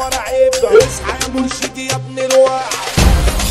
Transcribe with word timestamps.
ورا 0.00 0.18
عيبة 0.20 0.78
اصحى 0.78 1.12
يا 1.22 1.28
مرشدي 1.40 1.86
يا 1.86 1.94
ابن 1.94 2.18
الوعي 2.18 2.60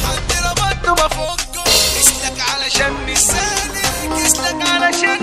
حد 0.06 0.32
ربطه 0.46 0.94
بفكه 0.94 1.64
اسلك 2.00 2.42
علشان 2.54 2.94
مش 3.08 3.18
سالك 3.18 4.26
اسلك 4.26 4.70
علشان 4.70 5.20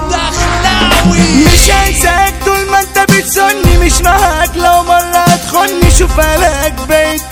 الدخلاوي 0.00 1.44
مش 1.46 1.70
هنساك 1.70 2.34
طول 2.44 2.66
ما 2.70 2.80
انت 2.80 2.98
بتسني 3.12 3.78
مش 3.78 4.00
معاك 4.00 4.50
لو 4.56 4.82
مرة 4.82 5.24
تخني 5.36 5.90
شوف 5.98 6.20
لك 6.20 6.74
بقيت 6.88 7.29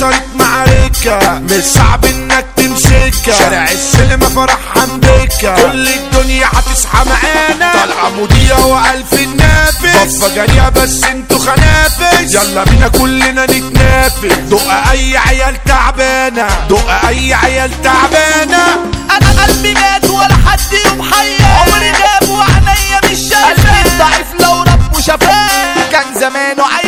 صارت 0.00 0.22
معركة 0.34 1.38
مش 1.38 1.64
صعب 1.64 2.04
إنك 2.04 2.46
تمسكها 2.56 3.38
شارع 3.38 3.70
السلم 3.70 4.20
فرح 4.20 4.58
حمدكة 4.74 5.54
كل 5.54 5.88
الدنيا 5.88 6.46
هتصحى 6.46 7.04
معانا. 7.06 7.72
طالعة 7.72 8.10
مضية 8.10 8.64
وألف 8.64 9.12
النافس 9.12 10.18
ضفة 10.18 10.34
جارية 10.34 10.68
بس 10.68 11.04
أنتوا 11.04 11.38
خنافس. 11.38 12.34
يلا 12.34 12.64
بينا 12.64 12.88
كلنا 12.88 13.44
نتنافس. 13.46 14.38
دق 14.50 14.90
أي 14.90 15.16
عيال 15.16 15.64
تعبانة. 15.64 16.48
دق 16.70 17.06
أي 17.08 17.34
عيال 17.34 17.82
تعبانة. 17.82 18.66
أنا 19.10 19.42
قلبي 19.42 19.74
مات 19.74 20.10
ولا 20.10 20.36
حد 20.46 20.60
يوم 20.86 21.02
حي 21.02 21.44
عمري 21.44 21.90
غاب 21.90 22.28
وعينيا 22.28 23.00
مش 23.04 23.18
شايفة. 23.18 23.48
قلبي 23.48 23.98
ضعيف 23.98 24.26
لو 24.40 24.62
ربه 24.62 25.00
شافاه 25.00 25.90
كان 25.92 26.14
زمانه 26.20 26.64
عايش. 26.64 26.85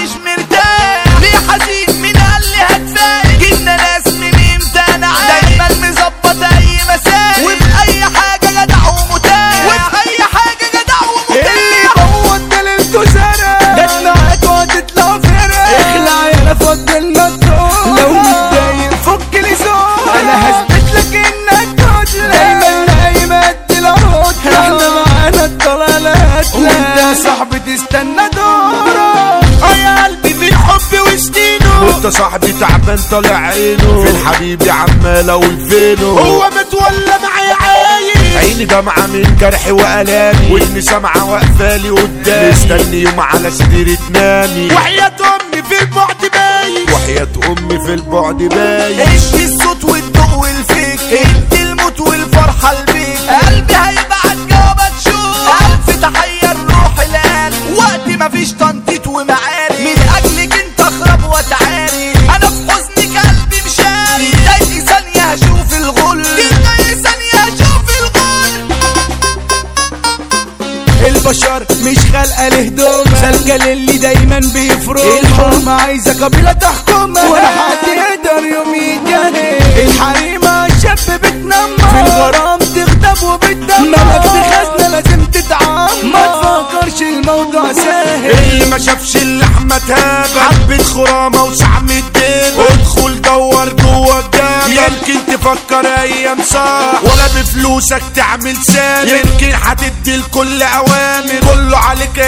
وانت 31.98 32.06
صاحبي 32.06 32.52
تعبان 32.60 32.98
طالع 33.10 33.36
عينه. 33.36 34.04
في 34.04 34.10
الحبيب 34.10 34.62
عمال 34.68 35.30
أقول 35.30 35.70
فينه 35.70 36.06
هو 36.06 36.50
متولى 36.50 37.14
معايا 37.22 37.54
عايش 37.54 38.36
عيني 38.36 38.64
دمعة 38.64 39.06
من 39.06 39.36
جرحي 39.40 39.70
وألامي. 39.72 40.52
وإني 40.52 40.80
سامعة 40.80 41.30
واقفالي 41.30 41.90
قدامي. 41.90 42.50
مستني 42.50 43.02
يوم 43.02 43.20
على 43.20 43.50
سريري 43.50 43.96
تنامي. 43.96 44.74
وحياة 44.74 45.12
أمي 45.20 45.62
في 45.62 45.80
البعد 45.82 46.16
باين 46.32 46.94
وحياة 46.94 47.28
أمي 47.48 47.84
في 47.86 47.94
البعد 47.94 48.36
باين 48.36 49.00
إيش 49.00 49.34
الصوت 49.34 49.84
والضوء 49.84 50.38
والفيك 50.38 51.00
سالكه 73.58 73.74
للي 73.74 73.98
دايما 73.98 74.38
بيفرق 74.38 75.18
الحرمة 75.22 75.72
عايزة 75.72 76.24
قبيلة 76.24 76.52
تحكمها 76.52 77.28
ولا 77.28 77.48
حد 77.48 77.88
يقدر 77.88 78.46
يوم 78.46 78.74
يتجاهل 78.74 79.88
الحريمة 79.88 80.68
شاب 80.82 81.20
بتنمر 81.20 81.78
في 81.78 82.00
الغرام 82.00 82.58
تغضب 82.58 83.22
وبتدمر. 83.22 83.98
ملك 83.98 84.22
خزنة 84.26 84.88
لازم 84.88 85.24
تتعمر 85.24 85.90
ما 86.04 86.26
تفكرش 86.26 87.02
الموضوع 87.02 87.72
سهل. 87.72 88.30
اللي 88.30 88.66
ما 88.66 88.78
شافش 88.78 89.16
اللحمة 89.16 89.78
تابع 89.88 90.42
حبة 90.50 90.82
خرامة 90.82 91.44
وسعم 91.44 91.88
الدين 91.90 92.60
ادخل 92.70 93.22
دور 93.22 93.68
جوه 93.68 94.18
الجامع 94.18 94.66
يمكن 94.66 95.26
تفكر 95.32 95.86
أيام 96.02 96.38
صح 96.50 97.00
ولا 97.02 97.26
بفلوسك 97.40 98.02
تعمل 98.16 98.56
سامر. 98.56 99.08
يمكن 99.08 99.52
هتدي 99.62 100.14
الكل 100.14 100.62
أوامر. 100.62 101.40
كله 101.54 101.78
عليك 101.78 102.18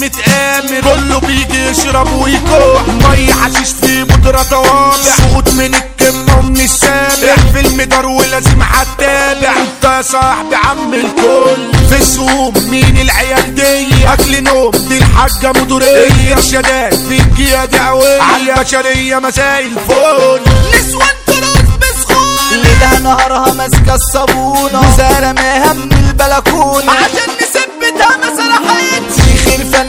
متآمر. 0.00 0.80
كله 0.80 1.18
بيجي 1.20 1.66
يشرب 1.70 2.12
ويكوح 2.12 2.82
مية 2.88 3.32
حشيش 3.34 3.68
في 3.82 4.04
بودرة 4.04 4.42
طوابع 4.50 4.92
سقوط 5.02 5.48
من 5.48 5.74
الكمة 5.74 6.38
ومن 6.38 6.60
السابع. 6.60 7.34
في 7.52 7.60
المدار 7.60 8.06
ولازم 8.06 8.62
هتتابع 8.62 9.52
انت 9.62 9.84
يا 9.84 10.02
صاحبي 10.02 10.56
عم 10.56 10.94
الكل. 10.94 11.78
في 11.88 11.96
السوق 12.02 12.58
مين 12.58 13.00
العيال 13.00 13.54
دي؟ 13.54 13.88
أكل 14.12 14.42
نوم 14.44 14.70
دي 14.70 14.98
الحاجة 14.98 15.52
مدورية 15.60 16.32
ارشادات 16.32 16.94
في 16.94 17.20
الجيادة 17.20 17.78
قوية 17.88 18.22
عالبشرية 18.22 19.18
مساء 19.18 19.60
الفل 19.60 20.40
نسوان 20.74 21.08
تراث 21.26 21.66
بسخون 21.80 22.26
ليلها 22.52 22.98
نهارها 22.98 23.54
ماسكة 23.54 23.94
الصابونة. 23.94 24.80
وزارماها 24.80 25.72
من 25.72 25.92
البلكونة. 25.92 26.92
عشان 26.92 27.30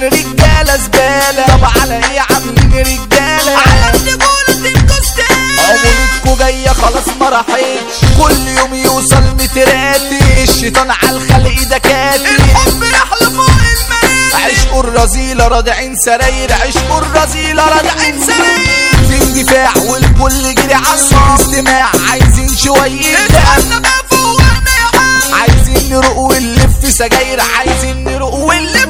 رجالة 0.04 0.78
زبالة. 0.78 1.46
طب 1.48 1.82
على 1.82 1.96
إيه 1.96 2.22
عاملين 2.30 2.72
رجالة؟ 2.74 3.58
على 3.58 3.96
الرجولة 3.96 4.52
تنكستان 4.64 5.60
عمرتكوا 5.60 6.46
جاية 6.46 6.70
خلاص 6.70 7.08
ما 7.20 7.30
راحتش. 7.30 7.96
كل 8.22 8.48
يوم 8.58 8.74
يوصل 8.74 9.24
متراتي. 9.24 10.44
الشيطان 10.44 10.92
على 10.92 11.18
الخلق 11.18 11.64
ده 11.70 11.78
كاتي 11.78 12.36
الحب 12.36 12.84
رحلة 12.84 13.30
فوق 13.30 13.50
المراتي 13.50 14.46
عشق 14.46 14.76
الرذيلة 14.76 15.48
رادعين 15.48 15.96
سراير. 16.06 16.54
عشق 16.54 16.96
الرذيلة 16.98 17.64
رادعين 17.70 18.22
سراير. 18.26 18.92
في 19.10 19.24
اندفاع 19.24 19.74
والكل 19.86 20.56
جري 20.56 20.74
عالصوت 20.74 21.40
استماع 21.40 21.92
عايزين 22.10 22.58
شوية 22.58 23.18
عايزين 25.34 25.90
نروق 25.90 26.18
ونلف 26.18 26.90
سجاير. 26.90 27.42
عايزين 27.58 28.04
نروق 28.04 28.34
ونلف 28.34 28.81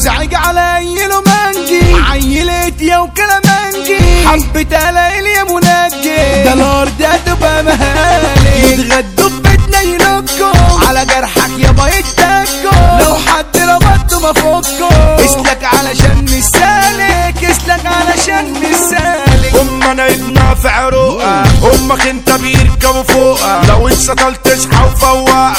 سجاير 0.00 0.18
مزعج 0.18 0.34
على 0.34 0.60
عيله 0.60 1.20
منجي 1.26 1.94
عيلت 2.10 2.82
يا 2.82 2.98
وكلامنجي 2.98 4.28
حبة 4.28 4.90
ليل 4.90 5.26
يا 5.26 5.44
منجي. 5.44 6.44
ده 6.44 6.54
نار 6.54 6.88
ده 6.98 7.16
تبقى 7.26 7.62
مهالي 7.62 8.72
يتغدوا 8.72 9.28
في 9.28 9.40
بيتنا 9.40 9.80
ينكوا 9.82 10.86
على 10.88 11.04
جرحك 11.06 11.50
يابا 11.58 11.86
يتكوا 11.88 12.98
لو 13.00 13.14
حد 13.14 13.56
ربطه 13.56 14.20
ما 14.20 14.32
فكوا 14.32 15.24
اسلك 15.24 15.64
علشان 15.64 16.24
مش 16.24 16.44
سالك 16.44 17.44
اسلك 17.44 17.86
علشان 17.86 18.52
مش 18.52 18.76
سالك 18.90 19.54
أم 19.60 19.82
أنا 19.82 20.06
ابنها 20.08 20.54
في 20.54 20.68
عروقها 20.68 21.44
أمك 21.74 22.06
انت 22.06 22.30
بيركبوا 22.32 23.02
فوقها. 23.02 23.62
لو 23.68 23.88
اتسطلت 23.88 24.48
تصحى 24.48 24.84
وفوقها 24.84 25.52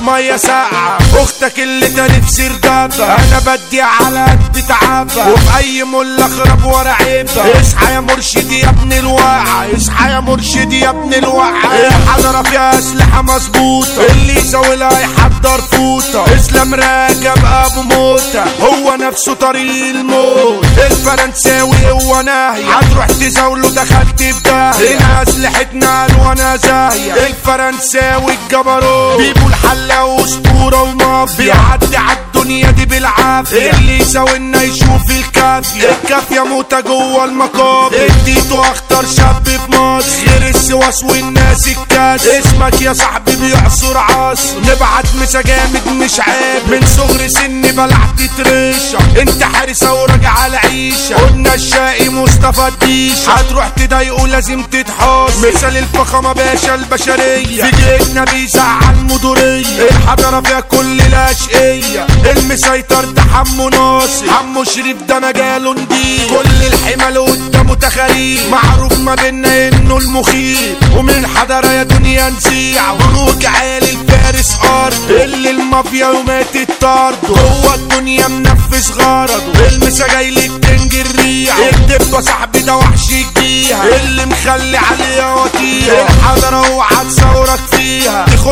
مية 0.00 0.36
ساقعه 0.36 0.98
أختك 1.16 1.58
اللي 1.58 1.88
تلف 1.88 2.30
سردابها 2.30 3.18
أنا 3.18 3.38
بدي 3.38 3.80
على 3.82 4.24
قد 4.24 4.64
تعبها 4.68 5.32
وفي 5.32 5.56
أي 5.58 5.84
مله 5.84 6.26
اخرب 6.26 6.64
ورا 6.64 6.90
عيبها 6.90 7.60
إصحى 7.60 7.94
يا 7.94 8.00
مرشدي 8.00 8.58
يا 8.60 8.68
ابن 8.68 8.92
الواعي. 8.92 9.76
إصحى 9.76 10.10
يا 10.10 10.20
مرشدي 10.20 10.80
يا 10.80 10.90
ابن 10.90 11.14
الواعي. 11.14 11.86
الحضرة 11.86 12.42
فيها 12.42 12.78
أسلحة 12.78 13.22
مظبوطة. 13.22 14.06
اللي 14.10 14.36
يزولها 14.36 15.00
يحضر 15.00 15.60
فوطه 15.60 16.24
إسلام 16.36 16.74
راجب 16.74 17.44
ابو 17.44 17.82
موتة. 17.82 18.44
هو 18.60 18.96
نفسه 19.00 19.34
طريق 19.34 19.94
الموت. 19.94 20.66
الفرنساوي 20.90 21.90
هو 21.90 22.20
ناهي. 22.20 22.64
هتروح 22.64 23.06
تزاوله 23.06 23.70
دخلت 23.70 24.22
في 24.22 24.32
ده 24.44 24.70
هنا 24.70 25.22
أسلحتنا 25.22 26.06
وأنا 26.20 26.56
زاهية. 26.56 27.12
الفرنساوي 27.26 28.32
الجبروت. 28.32 29.20
بيبو 29.20 29.46
الحلاق 29.90 30.20
اسطورة 30.20 30.82
ومافيا 30.82 31.54
بيعدي 31.54 31.96
عالدنيا 31.96 32.29
الدنيا 32.50 32.70
دي 32.70 32.84
بالعافية. 32.84 33.70
اللي 33.70 33.98
يساوينا 33.98 34.62
يشوف 34.62 35.10
الكافية. 35.10 35.88
الكافية 36.02 36.44
موتة 36.44 36.80
جوه 36.80 37.24
المقابر. 37.24 38.06
اديته 38.06 38.60
اخطر 38.60 39.06
شاب 39.16 39.48
في 39.48 39.70
مصر 39.70 40.08
غير 40.26 40.54
السواس 40.54 41.04
والناس 41.04 41.68
الكاس. 41.68 42.26
اسمك 42.26 42.82
يا 42.82 42.92
صاحبي 42.92 43.36
بيعصر 43.36 43.98
عصر 43.98 44.58
نبعت 44.60 45.04
مسا 45.22 45.42
جامد 45.42 45.88
مش 46.02 46.20
عيب. 46.20 46.62
من 46.70 46.86
صغر 46.96 47.28
سني 47.28 47.72
بلعت 47.72 48.20
تريشة. 48.38 48.98
انت 49.22 49.42
حارسة 49.42 49.94
وراجعة 49.94 50.46
العيشة. 50.46 51.14
قلنا 51.16 51.54
الشقي 51.54 52.08
مصطفى 52.08 52.68
الديشة. 52.68 53.32
هتروح 53.32 53.68
تضايقه 53.68 54.26
لازم 54.26 54.62
تتحاس 54.62 55.36
مثال 55.38 55.76
الفخامة 55.76 56.32
باشا 56.32 56.74
البشرية. 56.74 57.64
في 57.64 57.70
جيتنا 57.70 58.24
بيزعل 58.24 58.96
مدورية 58.96 59.88
الحضارة 59.90 60.40
فيها 60.40 60.60
كل 60.60 61.00
الأشقية. 61.00 62.06
المسيطر 62.40 63.04
ده 63.04 63.22
حمو 63.22 63.68
ناصر 63.68 64.30
حمو 64.30 64.64
شريف 64.64 64.96
ده 65.08 65.18
مجاله 65.20 65.72
نضيف. 65.74 66.30
كل 66.30 66.66
الحمل 66.66 67.18
قدامه 67.18 67.74
تخاريف 67.74 68.48
معروف 68.50 68.98
ما 68.98 69.14
بينا 69.14 69.68
إنه 69.68 69.96
المخيف. 69.98 70.76
ومن 70.96 71.10
الحضارة 71.10 71.68
يا 71.68 71.82
دنيا 71.82 72.30
نزيع 72.30 72.92
بروج 72.94 73.46
عالي 73.46 73.90
الفارس 73.90 74.56
ارض 74.64 75.10
اللي 75.10 75.50
المافيا 75.50 76.06
وماتت 76.08 76.68
طرده. 76.80 77.16
جوه 77.28 77.74
الدنيا 77.74 78.28
منفذ 78.28 78.92
غرضه. 78.92 79.68
المسا 79.72 80.06
جاي 80.06 80.30
لك 80.30 80.50
تنجي 80.62 81.00
الريع 81.00 81.54
الدبة 81.58 82.20
صاحبي 82.20 82.60
ده 82.60 82.76
وحش 82.76 83.10
يجيها 83.10 83.84
اللي 84.02 84.26
مخلي 84.26 84.76
عليها 84.76 85.34
وطيها 85.34 86.06
الحضرة 86.08 86.66
اوعى 86.66 87.04
تصورك 87.08 87.60
فيها 87.70 87.79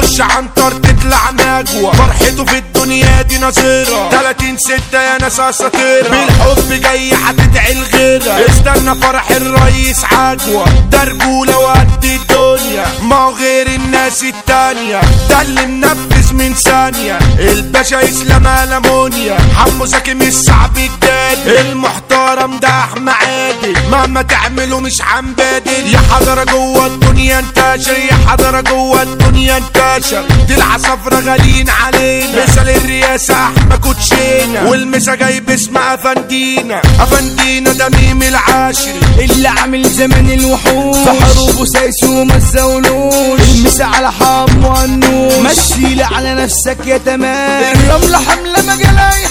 تخش 0.00 0.20
عنتر 0.20 0.72
تطلع 0.72 1.30
نجوى 1.30 1.92
فرحته 1.92 2.44
في 2.44 2.58
الدنيا 2.58 3.22
دي 3.22 3.38
نظيرة 3.38 4.08
30 4.10 4.56
ستة 4.58 5.02
يا 5.02 5.18
ناس 5.20 5.40
اساطيرة 5.40 6.08
بالحب 6.08 6.72
جاي 6.82 7.12
هتدعي 7.14 7.74
لغيرها 7.74 8.46
استنى 8.46 8.94
فرح 8.94 9.30
الرئيس 9.30 10.04
عجوة 10.04 10.64
ده 10.92 11.04
رجولة 11.04 11.58
وقد 11.58 12.04
الدنيا 12.04 12.86
ما 13.02 13.16
هو 13.16 13.32
غير 13.34 13.66
الناس 13.66 14.22
التانية 14.22 15.00
ده 15.30 15.42
اللي 15.42 15.66
منفذ 15.66 16.34
من 16.34 16.54
ثانية 16.54 17.18
الباشا 17.38 18.04
اسلام 18.04 18.46
المونيا 18.46 19.38
حمو 19.56 19.86
زكي 19.86 20.14
مش 20.14 20.32
صعب 20.32 20.76
الجاد 20.76 21.48
المحترم 21.66 22.58
ده 22.58 22.68
عادل 22.68 23.47
مهما 23.90 24.22
تعمله 24.22 24.80
مش 24.80 25.02
هنبادل 25.02 25.86
يا 25.94 25.98
حضرة 26.10 26.44
جوه 26.44 26.86
الدنيا 26.86 27.38
انتشر 27.38 27.92
يا 27.92 28.14
حضرة 28.28 28.60
جوه 28.60 29.02
الدنيا 29.02 29.56
انتشر. 29.56 30.24
دي 30.48 30.54
العصافرة 30.54 31.20
غاليين 31.20 31.70
علينا. 31.70 32.42
مثال 32.42 32.68
الرئاسة 32.68 33.34
احمى 33.34 33.76
كوتشينا. 33.82 34.62
والمسا 34.68 35.14
جاي 35.14 35.40
باسم 35.40 35.78
أفندينا. 35.78 36.82
أفندينا 37.00 37.72
ده 37.72 37.88
ميم 37.88 38.22
العاشري 38.22 39.00
اللي 39.18 39.48
عامل 39.48 39.90
زمن 39.90 40.30
الوحوش. 40.30 40.96
في 40.96 41.24
حروب 41.24 41.60
وسايس 41.60 42.04
وما 42.04 42.38
تزاولوش 42.38 43.40
المسا 43.40 43.82
على 43.84 44.12
حام 44.12 44.64
وعنوش 44.64 45.32
مشيلي 45.34 46.02
على 46.02 46.34
نفسك 46.34 46.86
يا 46.86 46.98
تمام. 46.98 47.74
الرملة 47.76 48.18
حملة 48.18 48.62
مجالها 48.74 49.27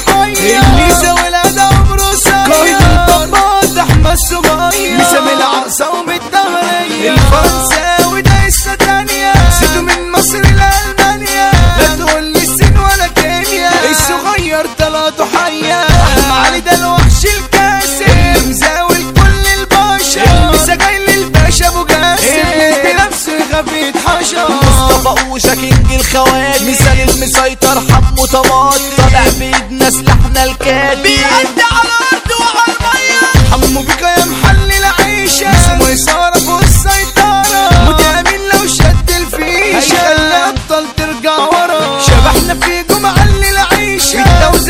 الصغير 13.98 14.66
طلع 14.80 15.10
ضحية 15.10 15.86
علي 16.32 16.60
ده 16.60 16.74
الوحش 16.74 17.26
الكاسر 17.26 18.48
مزاول 18.48 18.98
كل 18.98 19.46
البشر. 19.60 20.52
مسجل 20.54 21.06
للباشا 21.08 21.68
أبو 21.68 21.86
جاسم 21.86 22.00
ابن 22.00 22.62
إيه. 22.62 22.96
نفسه 22.96 23.40
خفيف 23.54 24.08
حشر 24.08 24.52
مصطفى 24.52 25.30
وشاكينج 25.30 25.92
الخوات 25.94 26.62
مثال 26.62 27.10
المسيطر 27.10 27.82
حب 27.94 28.26
طماط 28.26 28.80
طالع 28.98 29.24
بايدنا 29.40 29.90
سلاحنا 29.90 30.44
الكاتب. 30.44 31.04
بيعدي 31.04 31.64
على 31.72 31.90
الأرض 31.90 32.30
وعلى 32.40 32.78
المية. 32.78 33.52
حمو 33.52 33.82
بيكا 33.82 34.08
يا 34.20 34.26
محلل 34.26 34.86
عيشه 35.00 35.52
اسمه 35.52 35.90
يسار 35.90 36.32
ابو 36.38 36.60
السيطرة. 36.60 37.90
وده 37.90 38.22
لو 38.54 38.68
شد 38.68 39.10
الفيشة. 39.10 39.78
هيخلي 39.78 40.50
ابطال 40.50 40.86
ترجع 40.98 41.38
ورا. 41.38 42.00
شبحنا 42.00 42.54
في 42.54 42.84
جمعة 42.90 43.17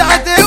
arrêtez 0.08 0.47